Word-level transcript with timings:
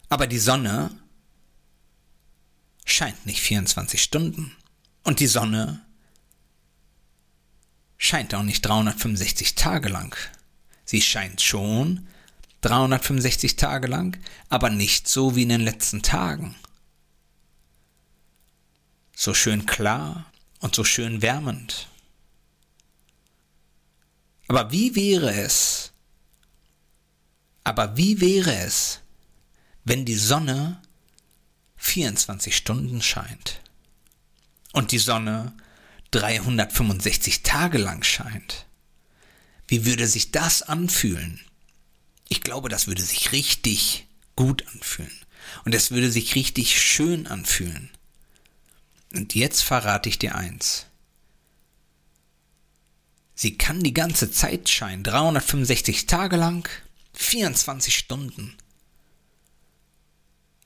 Aber 0.08 0.28
die 0.28 0.38
Sonne 0.38 0.90
scheint 2.84 3.26
nicht 3.26 3.40
24 3.40 4.00
Stunden. 4.00 4.52
Und 5.02 5.18
die 5.18 5.26
Sonne 5.26 5.84
scheint 8.02 8.34
auch 8.34 8.42
nicht 8.42 8.62
365 8.62 9.54
Tage 9.54 9.88
lang. 9.88 10.16
Sie 10.84 11.00
scheint 11.00 11.40
schon 11.40 12.08
365 12.62 13.54
Tage 13.54 13.86
lang, 13.86 14.18
aber 14.48 14.70
nicht 14.70 15.06
so 15.06 15.36
wie 15.36 15.44
in 15.44 15.50
den 15.50 15.60
letzten 15.60 16.02
Tagen. 16.02 16.56
So 19.14 19.34
schön 19.34 19.66
klar 19.66 20.26
und 20.58 20.74
so 20.74 20.82
schön 20.82 21.22
wärmend. 21.22 21.86
Aber 24.48 24.72
wie 24.72 24.96
wäre 24.96 25.32
es, 25.32 25.92
aber 27.62 27.96
wie 27.96 28.20
wäre 28.20 28.56
es, 28.56 29.00
wenn 29.84 30.04
die 30.04 30.16
Sonne 30.16 30.82
24 31.76 32.56
Stunden 32.56 33.00
scheint 33.00 33.60
und 34.72 34.90
die 34.90 34.98
Sonne 34.98 35.52
365 36.12 37.42
Tage 37.42 37.78
lang 37.78 38.02
scheint. 38.02 38.66
Wie 39.66 39.84
würde 39.84 40.06
sich 40.06 40.30
das 40.30 40.62
anfühlen? 40.62 41.40
Ich 42.28 42.40
glaube, 42.40 42.68
das 42.68 42.86
würde 42.86 43.02
sich 43.02 43.32
richtig 43.32 44.06
gut 44.36 44.66
anfühlen. 44.68 45.12
Und 45.64 45.74
es 45.74 45.90
würde 45.90 46.10
sich 46.10 46.34
richtig 46.34 46.80
schön 46.80 47.26
anfühlen. 47.26 47.90
Und 49.12 49.34
jetzt 49.34 49.62
verrate 49.62 50.08
ich 50.08 50.18
dir 50.18 50.34
eins. 50.34 50.86
Sie 53.34 53.58
kann 53.58 53.82
die 53.82 53.94
ganze 53.94 54.30
Zeit 54.30 54.68
scheinen, 54.68 55.02
365 55.02 56.06
Tage 56.06 56.36
lang, 56.36 56.68
24 57.14 57.96
Stunden. 57.96 58.56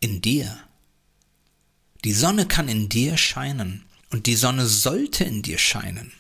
In 0.01 0.21
dir. 0.21 0.59
Die 2.05 2.13
Sonne 2.13 2.47
kann 2.47 2.69
in 2.69 2.89
dir 2.89 3.17
scheinen. 3.17 3.85
Und 4.11 4.27
die 4.27 4.37
Sonne 4.37 4.67
sollte 4.67 5.25
in 5.25 5.43
dir 5.43 5.59
scheinen, 5.59 6.13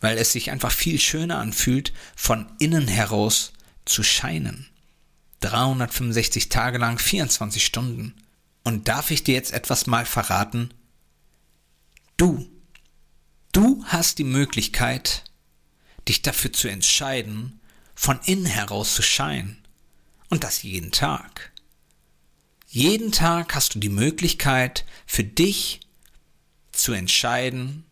weil 0.00 0.18
es 0.18 0.32
sich 0.32 0.50
einfach 0.50 0.72
viel 0.72 0.98
schöner 0.98 1.38
anfühlt, 1.38 1.92
von 2.16 2.50
innen 2.58 2.88
heraus 2.88 3.52
zu 3.84 4.02
scheinen. 4.02 4.66
365 5.40 6.48
Tage 6.48 6.78
lang, 6.78 6.98
24 6.98 7.64
Stunden. 7.64 8.14
Und 8.64 8.88
darf 8.88 9.10
ich 9.10 9.24
dir 9.24 9.34
jetzt 9.34 9.52
etwas 9.52 9.86
mal 9.86 10.04
verraten? 10.04 10.74
Du, 12.16 12.48
du 13.52 13.84
hast 13.86 14.18
die 14.18 14.24
Möglichkeit, 14.24 15.24
dich 16.08 16.22
dafür 16.22 16.52
zu 16.52 16.68
entscheiden, 16.68 17.60
von 17.94 18.18
innen 18.24 18.46
heraus 18.46 18.94
zu 18.94 19.02
scheinen. 19.02 19.58
Und 20.28 20.44
das 20.44 20.62
jeden 20.62 20.90
Tag. 20.90 21.52
Jeden 22.66 23.12
Tag 23.12 23.54
hast 23.54 23.74
du 23.74 23.78
die 23.78 23.88
Möglichkeit, 23.88 24.84
für 25.06 25.24
dich 25.24 25.80
zu 26.78 26.92
entscheiden, 26.92 27.84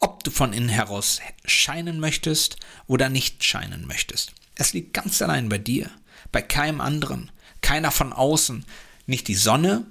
ob 0.00 0.22
du 0.24 0.30
von 0.30 0.52
innen 0.52 0.68
heraus 0.68 1.20
scheinen 1.44 1.98
möchtest 1.98 2.56
oder 2.86 3.08
nicht 3.08 3.42
scheinen 3.44 3.86
möchtest. 3.86 4.32
Es 4.54 4.72
liegt 4.72 4.92
ganz 4.92 5.20
allein 5.22 5.48
bei 5.48 5.58
dir, 5.58 5.90
bei 6.30 6.42
keinem 6.42 6.80
anderen, 6.80 7.30
keiner 7.60 7.90
von 7.90 8.12
außen, 8.12 8.64
nicht 9.06 9.28
die 9.28 9.34
Sonne, 9.34 9.86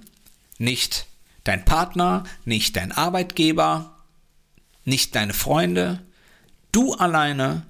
nicht 0.58 1.08
dein 1.44 1.66
Partner, 1.66 2.24
nicht 2.46 2.76
dein 2.76 2.92
Arbeitgeber, 2.92 3.98
nicht 4.86 5.16
deine 5.16 5.34
Freunde. 5.34 6.04
Du 6.72 6.94
alleine 6.94 7.66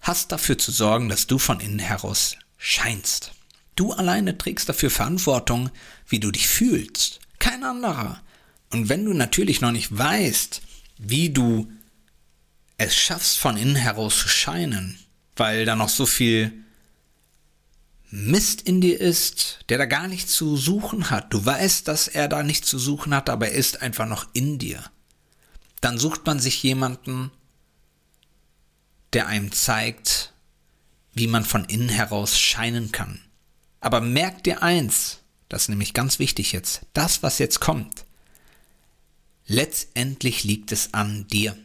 hast 0.00 0.32
dafür 0.32 0.58
zu 0.58 0.72
sorgen, 0.72 1.08
dass 1.08 1.26
du 1.26 1.38
von 1.38 1.60
innen 1.60 1.78
heraus 1.78 2.36
scheinst. 2.56 3.32
Du 3.76 3.92
alleine 3.92 4.36
trägst 4.36 4.68
dafür 4.68 4.90
Verantwortung, 4.90 5.70
wie 6.06 6.20
du 6.20 6.30
dich 6.30 6.48
fühlst. 6.48 7.20
Kein 7.38 7.64
anderer. 7.64 8.20
Und 8.70 8.88
wenn 8.88 9.04
du 9.04 9.12
natürlich 9.12 9.60
noch 9.60 9.72
nicht 9.72 9.96
weißt, 9.96 10.62
wie 10.98 11.30
du 11.30 11.70
es 12.76 12.94
schaffst, 12.94 13.38
von 13.38 13.56
innen 13.56 13.76
heraus 13.76 14.18
zu 14.18 14.28
scheinen, 14.28 14.98
weil 15.36 15.64
da 15.64 15.76
noch 15.76 15.88
so 15.88 16.06
viel 16.06 16.52
Mist 18.10 18.62
in 18.62 18.80
dir 18.80 19.00
ist, 19.00 19.60
der 19.68 19.78
da 19.78 19.86
gar 19.86 20.08
nichts 20.08 20.34
zu 20.34 20.56
suchen 20.56 21.10
hat. 21.10 21.32
Du 21.32 21.44
weißt, 21.44 21.86
dass 21.86 22.08
er 22.08 22.26
da 22.26 22.42
nichts 22.42 22.68
zu 22.68 22.78
suchen 22.78 23.14
hat, 23.14 23.30
aber 23.30 23.48
er 23.48 23.54
ist 23.54 23.82
einfach 23.82 24.06
noch 24.06 24.26
in 24.32 24.58
dir. 24.58 24.82
Dann 25.80 25.98
sucht 25.98 26.26
man 26.26 26.40
sich 26.40 26.62
jemanden, 26.62 27.30
der 29.12 29.28
einem 29.28 29.52
zeigt, 29.52 30.32
wie 31.14 31.26
man 31.26 31.44
von 31.44 31.64
innen 31.64 31.88
heraus 31.88 32.38
scheinen 32.38 32.92
kann. 32.92 33.20
Aber 33.80 34.00
merk 34.00 34.44
dir 34.44 34.62
eins, 34.62 35.18
das 35.48 35.62
ist 35.62 35.68
nämlich 35.68 35.94
ganz 35.94 36.18
wichtig 36.18 36.52
jetzt, 36.52 36.82
das, 36.92 37.22
was 37.22 37.38
jetzt 37.38 37.60
kommt, 37.60 38.04
Letztendlich 39.52 40.44
liegt 40.44 40.70
es 40.70 40.94
an 40.94 41.26
dir. 41.26 41.56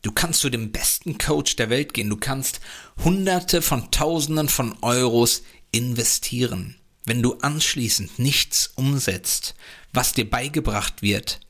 Du 0.00 0.10
kannst 0.10 0.40
zu 0.40 0.48
dem 0.48 0.72
besten 0.72 1.18
Coach 1.18 1.56
der 1.56 1.68
Welt 1.68 1.92
gehen. 1.92 2.08
Du 2.08 2.16
kannst 2.16 2.60
Hunderte 3.04 3.60
von 3.60 3.90
Tausenden 3.90 4.48
von 4.48 4.74
Euros 4.80 5.42
investieren. 5.70 6.76
Wenn 7.04 7.22
du 7.22 7.34
anschließend 7.34 8.18
nichts 8.18 8.68
umsetzt, 8.76 9.54
was 9.92 10.14
dir 10.14 10.30
beigebracht 10.30 11.02
wird, 11.02 11.40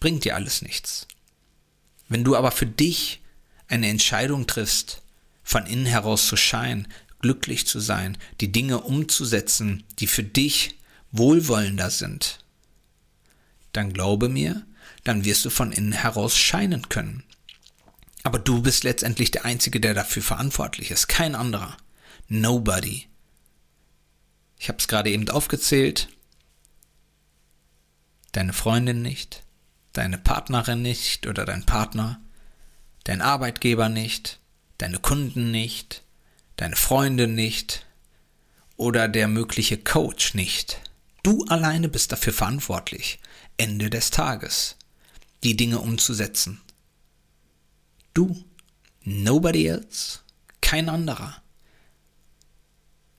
bringt 0.00 0.26
dir 0.26 0.34
alles 0.34 0.60
nichts. 0.60 1.08
Wenn 2.10 2.24
du 2.24 2.36
aber 2.36 2.50
für 2.50 2.66
dich 2.66 3.22
eine 3.68 3.88
Entscheidung 3.88 4.46
triffst, 4.46 5.00
von 5.42 5.64
innen 5.64 5.86
heraus 5.86 6.26
zu 6.26 6.36
scheinen, 6.36 6.88
glücklich 7.20 7.66
zu 7.66 7.80
sein, 7.80 8.18
die 8.42 8.52
Dinge 8.52 8.82
umzusetzen, 8.82 9.82
die 9.98 10.08
für 10.08 10.24
dich 10.24 10.76
wohlwollender 11.10 11.88
sind, 11.88 12.40
dann 13.76 13.92
glaube 13.92 14.28
mir, 14.28 14.66
dann 15.04 15.24
wirst 15.24 15.44
du 15.44 15.50
von 15.50 15.72
innen 15.72 15.92
heraus 15.92 16.36
scheinen 16.36 16.88
können. 16.88 17.22
Aber 18.22 18.38
du 18.38 18.62
bist 18.62 18.84
letztendlich 18.84 19.30
der 19.30 19.44
Einzige, 19.44 19.80
der 19.80 19.94
dafür 19.94 20.22
verantwortlich 20.22 20.90
ist, 20.90 21.06
kein 21.06 21.34
anderer. 21.34 21.76
Nobody. 22.28 23.06
Ich 24.58 24.68
habe 24.68 24.78
es 24.78 24.88
gerade 24.88 25.10
eben 25.10 25.28
aufgezählt. 25.28 26.08
Deine 28.32 28.52
Freundin 28.52 29.00
nicht, 29.00 29.44
deine 29.92 30.18
Partnerin 30.18 30.82
nicht 30.82 31.26
oder 31.26 31.44
dein 31.44 31.64
Partner, 31.64 32.20
dein 33.04 33.22
Arbeitgeber 33.22 33.88
nicht, 33.88 34.40
deine 34.78 34.98
Kunden 34.98 35.50
nicht, 35.50 36.02
deine 36.56 36.76
Freunde 36.76 37.28
nicht 37.28 37.86
oder 38.76 39.08
der 39.08 39.28
mögliche 39.28 39.78
Coach 39.78 40.34
nicht. 40.34 40.80
Du 41.26 41.44
alleine 41.46 41.88
bist 41.88 42.12
dafür 42.12 42.32
verantwortlich. 42.32 43.18
Ende 43.56 43.90
des 43.90 44.12
Tages, 44.12 44.76
die 45.42 45.56
Dinge 45.56 45.80
umzusetzen. 45.80 46.60
Du, 48.14 48.44
nobody 49.02 49.66
else, 49.66 50.20
kein 50.60 50.88
anderer. 50.88 51.42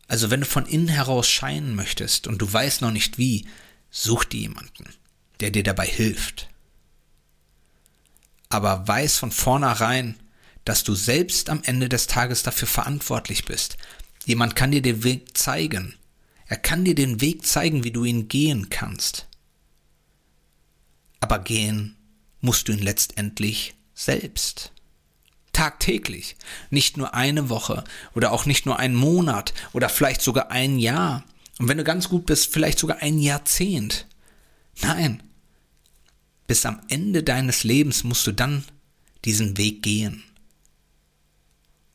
Also 0.07 0.31
wenn 0.31 0.39
du 0.39 0.45
von 0.45 0.65
innen 0.65 0.87
heraus 0.87 1.27
scheinen 1.27 1.75
möchtest 1.75 2.27
und 2.27 2.41
du 2.41 2.53
weißt 2.53 2.81
noch 2.81 2.91
nicht 2.91 3.17
wie, 3.17 3.45
such 3.91 4.23
dir 4.23 4.39
jemanden, 4.39 4.85
der 5.41 5.51
dir 5.51 5.63
dabei 5.63 5.85
hilft. 5.85 6.47
Aber 8.47 8.87
weiß 8.87 9.17
von 9.17 9.33
vornherein, 9.33 10.17
dass 10.63 10.85
du 10.85 10.95
selbst 10.95 11.49
am 11.49 11.61
Ende 11.63 11.89
des 11.89 12.07
Tages 12.07 12.41
dafür 12.41 12.69
verantwortlich 12.69 13.43
bist. 13.43 13.75
Jemand 14.23 14.55
kann 14.55 14.71
dir 14.71 14.81
den 14.81 15.03
Weg 15.03 15.37
zeigen. 15.37 15.93
Er 16.47 16.57
kann 16.57 16.85
dir 16.85 16.95
den 16.95 17.21
Weg 17.21 17.45
zeigen, 17.45 17.83
wie 17.83 17.91
du 17.91 18.03
ihn 18.03 18.27
gehen 18.27 18.69
kannst. 18.69 19.27
Aber 21.19 21.39
gehen 21.39 21.95
musst 22.39 22.67
du 22.67 22.71
ihn 22.71 22.79
letztendlich 22.79 23.75
selbst. 23.93 24.71
Tagtäglich. 25.51 26.37
Nicht 26.69 26.97
nur 26.97 27.13
eine 27.13 27.49
Woche 27.49 27.83
oder 28.13 28.31
auch 28.31 28.45
nicht 28.45 28.65
nur 28.65 28.79
einen 28.79 28.95
Monat 28.95 29.53
oder 29.73 29.89
vielleicht 29.89 30.21
sogar 30.21 30.51
ein 30.51 30.79
Jahr. 30.79 31.25
Und 31.59 31.67
wenn 31.67 31.77
du 31.77 31.83
ganz 31.83 32.09
gut 32.09 32.27
bist, 32.27 32.53
vielleicht 32.53 32.79
sogar 32.79 33.01
ein 33.01 33.19
Jahrzehnt. 33.19 34.05
Nein. 34.81 35.23
Bis 36.45 36.65
am 36.65 36.79
Ende 36.87 37.23
deines 37.23 37.63
Lebens 37.63 38.03
musst 38.03 38.25
du 38.27 38.31
dann 38.31 38.63
diesen 39.25 39.57
Weg 39.57 39.81
gehen. 39.81 40.23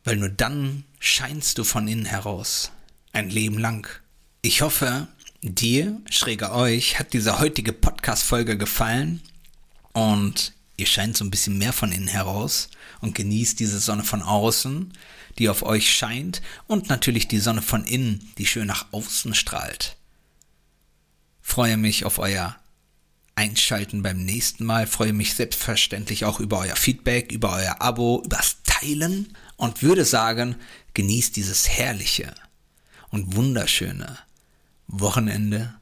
Weil 0.04 0.16
nur 0.16 0.28
dann 0.28 0.84
scheinst 0.98 1.56
du 1.58 1.64
von 1.64 1.86
innen 1.86 2.04
heraus. 2.04 2.72
Ein 3.12 3.30
Leben 3.30 3.58
lang. 3.58 4.01
Ich 4.44 4.60
hoffe, 4.60 5.06
dir, 5.40 6.00
schräger 6.10 6.52
euch, 6.52 6.98
hat 6.98 7.12
diese 7.12 7.38
heutige 7.38 7.72
Podcast-Folge 7.72 8.58
gefallen 8.58 9.22
und 9.92 10.52
ihr 10.76 10.86
scheint 10.86 11.16
so 11.16 11.24
ein 11.24 11.30
bisschen 11.30 11.58
mehr 11.58 11.72
von 11.72 11.92
innen 11.92 12.08
heraus 12.08 12.68
und 13.00 13.14
genießt 13.14 13.60
diese 13.60 13.78
Sonne 13.78 14.02
von 14.02 14.20
außen, 14.20 14.94
die 15.38 15.48
auf 15.48 15.62
euch 15.62 15.94
scheint 15.94 16.42
und 16.66 16.88
natürlich 16.88 17.28
die 17.28 17.38
Sonne 17.38 17.62
von 17.62 17.84
innen, 17.84 18.32
die 18.36 18.46
schön 18.46 18.66
nach 18.66 18.86
außen 18.90 19.32
strahlt. 19.34 19.96
Freue 21.40 21.76
mich 21.76 22.04
auf 22.04 22.18
euer 22.18 22.56
Einschalten 23.36 24.02
beim 24.02 24.24
nächsten 24.24 24.64
Mal, 24.64 24.88
freue 24.88 25.12
mich 25.12 25.34
selbstverständlich 25.34 26.24
auch 26.24 26.40
über 26.40 26.58
euer 26.58 26.74
Feedback, 26.74 27.30
über 27.30 27.52
euer 27.52 27.80
Abo, 27.80 28.20
übers 28.24 28.56
Teilen 28.64 29.36
und 29.54 29.84
würde 29.84 30.04
sagen, 30.04 30.56
genießt 30.94 31.36
dieses 31.36 31.68
herrliche 31.68 32.34
und 33.10 33.36
wunderschöne 33.36 34.18
Wochenende. 34.92 35.72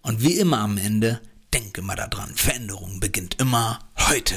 Und 0.00 0.22
wie 0.22 0.38
immer 0.38 0.60
am 0.60 0.78
Ende 0.78 1.20
denke 1.52 1.82
mal 1.82 1.96
daran, 1.96 2.30
Veränderung 2.36 3.00
beginnt 3.00 3.40
immer 3.40 3.80
heute. 4.08 4.36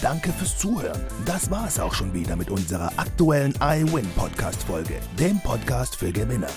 Danke 0.00 0.32
fürs 0.32 0.56
Zuhören. 0.56 1.00
Das 1.24 1.50
war 1.50 1.66
es 1.66 1.80
auch 1.80 1.92
schon 1.92 2.14
wieder 2.14 2.36
mit 2.36 2.48
unserer 2.48 2.92
aktuellen 2.96 3.54
iWin 3.60 4.08
Podcast 4.10 4.62
Folge, 4.62 5.00
dem 5.18 5.40
Podcast 5.40 5.96
für 5.96 6.12
Gewinner. 6.12 6.50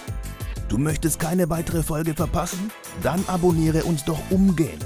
Du 0.68 0.78
möchtest 0.78 1.18
keine 1.18 1.50
weitere 1.50 1.82
Folge 1.82 2.14
verpassen? 2.14 2.70
Dann 3.02 3.26
abonniere 3.26 3.86
uns 3.86 4.06
doch 4.06 4.20
umgehend. 4.30 4.86